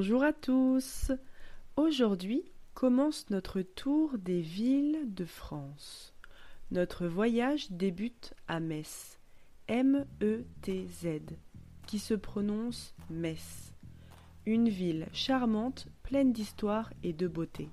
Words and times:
Bonjour 0.00 0.22
à 0.22 0.32
tous. 0.32 1.10
Aujourd'hui 1.74 2.44
commence 2.72 3.30
notre 3.30 3.62
tour 3.62 4.16
des 4.16 4.40
villes 4.40 5.12
de 5.12 5.24
France. 5.24 6.14
Notre 6.70 7.08
voyage 7.08 7.72
débute 7.72 8.32
à 8.46 8.60
Metz, 8.60 9.18
M-E-T-Z, 9.66 11.06
qui 11.88 11.98
se 11.98 12.14
prononce 12.14 12.94
Metz, 13.10 13.74
une 14.46 14.68
ville 14.68 15.08
charmante, 15.12 15.88
pleine 16.04 16.32
d'histoire 16.32 16.92
et 17.02 17.12
de 17.12 17.26
beauté. 17.26 17.68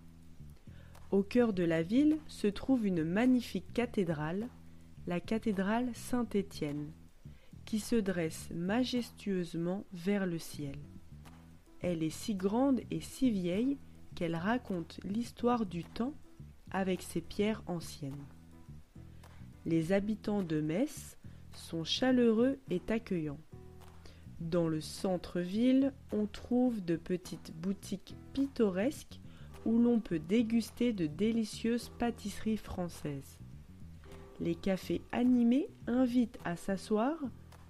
Au 1.12 1.22
cœur 1.22 1.54
de 1.54 1.64
la 1.64 1.84
ville 1.84 2.18
se 2.26 2.48
trouve 2.48 2.88
une 2.88 3.04
magnifique 3.04 3.72
cathédrale, 3.72 4.48
la 5.06 5.20
cathédrale 5.20 5.92
Saint-Étienne, 5.94 6.92
qui 7.66 7.78
se 7.78 7.98
dresse 7.98 8.50
majestueusement 8.50 9.86
vers 9.94 10.26
le 10.26 10.40
ciel. 10.40 10.80
Elle 11.82 12.04
est 12.04 12.10
si 12.10 12.36
grande 12.36 12.82
et 12.92 13.02
si 13.02 13.30
vieille 13.30 13.78
qu'elle 14.16 14.36
raconte 14.36 15.00
l'histoire 15.04 15.66
du 15.66 15.84
temps 15.84 16.14
avec 16.72 17.02
ses 17.02 17.22
pierres 17.22 17.64
anciennes. 17.68 18.26
Les 19.66 19.92
habitants 19.92 20.44
de 20.44 20.62
Metz 20.62 21.18
sont 21.54 21.84
chaleureux 21.84 22.60
et 22.70 22.82
accueillants. 22.90 23.40
Dans 24.40 24.68
le 24.68 24.82
centre-ville, 24.82 25.94
on 26.12 26.28
trouve 26.28 26.84
de 26.84 26.98
petites 26.98 27.54
boutiques 27.56 28.16
pittoresques 28.34 29.20
où 29.66 29.80
l'on 29.80 30.00
peut 30.00 30.20
déguster 30.20 30.94
de 30.94 31.08
délicieuses 31.08 31.90
pâtisseries 31.98 32.58
françaises. 32.58 33.40
Les 34.40 34.56
cafés 34.56 35.02
animés 35.12 35.70
invitent 35.88 36.38
à 36.44 36.56
s'asseoir, 36.56 37.16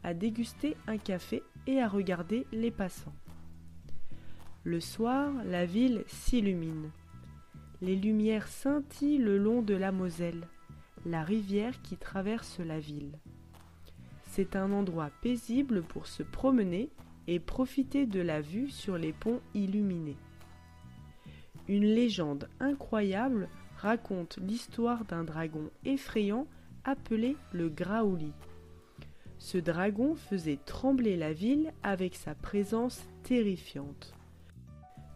à 0.04 0.14
déguster 0.14 0.76
un 0.88 0.98
café 0.98 1.44
et 1.68 1.80
à 1.80 1.88
regarder 1.88 2.46
les 2.52 2.72
passants. 2.72 3.14
Le 4.68 4.80
soir, 4.80 5.32
la 5.46 5.64
ville 5.64 6.04
s'illumine. 6.08 6.90
Les 7.84 7.96
lumières 7.96 8.48
scintillent 8.48 9.20
le 9.20 9.38
long 9.38 9.62
de 9.62 9.76
la 9.76 9.92
Moselle, 9.92 10.48
la 11.06 11.24
rivière 11.24 11.84
qui 11.84 11.98
traverse 11.98 12.58
la 12.58 12.80
ville. 12.80 13.12
C'est 14.24 14.56
un 14.56 14.72
endroit 14.72 15.12
paisible 15.22 15.84
pour 15.84 16.08
se 16.08 16.24
promener 16.24 16.90
et 17.28 17.40
profiter 17.40 18.08
de 18.08 18.20
la 18.20 18.42
vue 18.42 18.72
sur 18.72 18.98
les 18.98 19.14
ponts 19.14 19.40
illuminés. 19.54 20.18
Une 21.68 21.86
légende 21.86 22.50
incroyable 22.60 23.50
raconte 23.78 24.40
l'histoire 24.42 25.06
d'un 25.06 25.24
dragon 25.24 25.70
effrayant 25.84 26.48
appelé 26.86 27.38
le 27.54 27.70
Graouli. 27.70 28.34
Ce 29.38 29.60
dragon 29.60 30.16
faisait 30.16 30.58
trembler 30.66 31.18
la 31.18 31.34
ville 31.34 31.72
avec 31.84 32.16
sa 32.16 32.34
présence 32.34 33.08
terrifiante. 33.22 34.16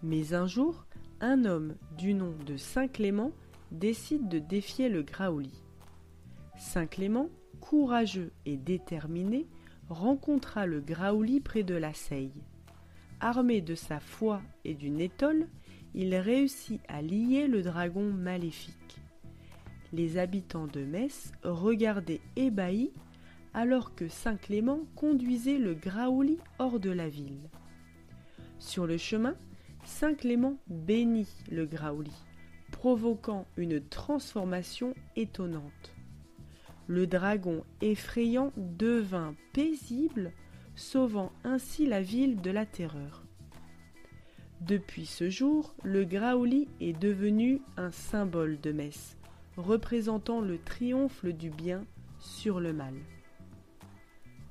Mais 0.02 0.33
un 0.33 0.47
jour, 0.47 0.86
un 1.19 1.44
homme 1.44 1.75
du 1.97 2.14
nom 2.14 2.33
de 2.45 2.55
Saint 2.55 2.88
Clément 2.88 3.31
décide 3.72 4.30
de 4.30 4.39
défier 4.39 4.88
le 4.88 5.03
Graouli. 5.03 5.52
Saint 6.58 6.88
Clément, 6.88 7.30
courageux 7.59 8.31
et 8.45 8.56
déterminé, 8.56 9.45
rencontra 9.89 10.66
le 10.66 10.80
Graouli 10.80 11.41
près 11.41 11.64
de 11.64 11.75
la 11.75 11.94
Seille. 11.94 12.44
Armé 13.19 13.59
de 13.59 13.75
sa 13.75 14.00
foi 14.00 14.41
et 14.64 14.73
d'une 14.73 15.02
étole, 15.02 15.47
il 15.94 16.16
réussit 16.16 16.80
à 16.88 17.02
lier 17.02 17.47
le 17.47 17.61
dragon 17.61 18.13
maléfique. 18.13 19.02
Les 19.91 20.17
habitants 20.17 20.67
de 20.67 20.81
Metz 20.81 21.34
regardaient 21.44 22.22
ébahis 22.38 22.91
alors 23.53 23.95
que 23.95 24.08
Saint 24.08 24.38
Clément 24.38 24.81
conduisait 24.95 25.58
le 25.58 25.73
Graouli 25.73 26.38
hors 26.59 26.80
de 26.80 26.91
la 26.91 27.09
ville. 27.09 27.50
Sur 28.59 28.86
le 28.86 28.97
chemin, 28.97 29.36
Saint 29.90 30.14
Clément 30.14 30.56
bénit 30.68 31.28
le 31.52 31.66
Graouli, 31.66 32.13
provoquant 32.72 33.46
une 33.58 33.81
transformation 33.81 34.94
étonnante. 35.18 35.94
Le 36.88 37.06
dragon 37.06 37.66
effrayant 37.81 38.53
devint 38.56 39.36
paisible, 39.52 40.31
sauvant 40.75 41.34
ainsi 41.44 41.86
la 41.86 42.02
ville 42.02 42.40
de 42.40 42.52
la 42.52 42.66
terreur. 42.66 43.24
Depuis 44.62 45.06
ce 45.06 45.30
jour, 45.30 45.74
le 45.84 46.06
Graouli 46.06 46.69
est 46.80 46.97
devenu 46.97 47.59
un 47.75 47.92
symbole 47.92 48.62
de 48.62 48.72
Metz, 48.72 49.18
représentant 49.58 50.40
le 50.40 50.59
triomphe 50.59 51.25
du 51.25 51.50
bien 51.50 51.84
sur 52.19 52.62
le 52.62 52.72
mal. 52.72 52.94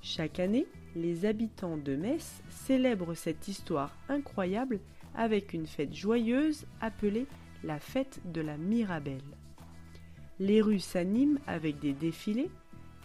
Chaque 0.02 0.40
année, 0.40 0.66
les 0.94 1.24
habitants 1.24 1.78
de 1.78 1.96
Metz 1.96 2.42
célèbrent 2.50 3.14
cette 3.14 3.48
histoire 3.48 3.96
incroyable 4.08 4.80
avec 5.14 5.52
une 5.52 5.66
fête 5.66 5.94
joyeuse 5.94 6.66
appelée 6.80 7.26
la 7.64 7.78
fête 7.78 8.20
de 8.24 8.40
la 8.40 8.56
Mirabelle. 8.56 9.22
Les 10.38 10.62
rues 10.62 10.80
s'animent 10.80 11.40
avec 11.46 11.80
des 11.80 11.92
défilés, 11.92 12.50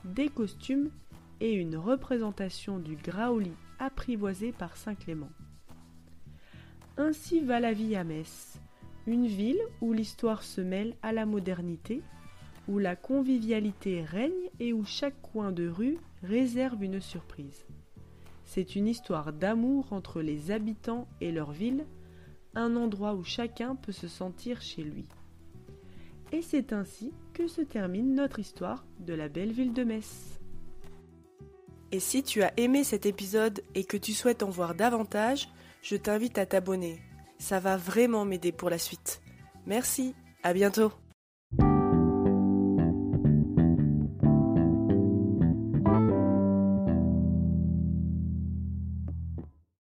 des 0.06 0.30
costumes 0.30 0.92
et 1.40 1.53
une 1.53 1.75
représentation 1.75 2.78
du 2.78 2.96
Graouli 2.96 3.53
apprivoisé 3.80 4.52
par 4.52 4.78
Saint 4.78 4.96
Clément. 4.96 5.31
Ainsi 6.97 7.40
va 7.40 7.59
la 7.59 7.74
vie 7.74 7.96
à 7.96 8.03
Metz, 8.03 8.59
une 9.08 9.25
ville 9.25 9.59
où 9.81 9.94
l'histoire 9.94 10.44
se 10.44 10.62
mêle 10.62 10.96
à 11.02 11.12
la 11.12 11.25
modernité, 11.25 12.02
où 12.68 12.78
la 12.78 12.96
convivialité 12.96 14.03
règne 14.03 14.50
et 14.59 14.74
où 14.74 14.86
chaque 14.86 15.19
coin 15.22 15.52
de 15.52 15.68
rue 15.68 15.97
réserve 16.22 16.84
une 16.84 17.02
surprise. 17.02 17.66
C'est 18.46 18.76
une 18.76 18.88
histoire 18.88 19.34
d'amour 19.34 19.92
entre 19.92 20.22
les 20.22 20.52
habitants 20.52 21.08
et 21.22 21.31
leur 21.31 21.52
ville, 21.52 21.86
un 22.56 22.76
endroit 22.76 23.16
où 23.16 23.24
chacun 23.24 23.76
peut 23.76 23.92
se 23.92 24.08
sentir 24.08 24.62
chez 24.62 24.84
lui. 24.84 25.06
Et 26.31 26.42
c'est 26.42 26.74
ainsi 26.74 27.14
que 27.34 27.48
se 27.48 27.62
termine 27.62 28.16
notre 28.16 28.40
histoire 28.40 28.86
de 29.00 29.14
la 29.14 29.30
belle 29.30 29.52
ville 29.52 29.74
de 29.74 29.84
Metz. 29.84 30.40
Et 31.92 32.00
si 32.00 32.24
tu 32.24 32.42
as 32.42 32.54
aimé 32.58 32.84
cet 32.84 33.06
épisode 33.06 33.62
et 33.76 33.84
que 33.84 33.98
tu 33.98 34.14
souhaites 34.14 34.42
en 34.42 34.50
voir 34.50 34.74
davantage, 34.74 35.50
je 35.84 35.96
t'invite 35.96 36.40
à 36.40 36.46
t'abonner. 36.46 37.02
Ça 37.38 37.60
va 37.60 37.78
vraiment 37.78 38.25
m'aider 38.25 38.52
pour 38.52 38.70
la 38.70 38.80
suite. 38.80 39.22
Merci, 39.68 40.16
à 40.42 40.54
bientôt 40.54 40.92